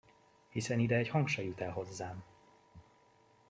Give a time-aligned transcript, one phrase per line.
[0.49, 2.23] Hiszen ide egy hang se jut el hozzám!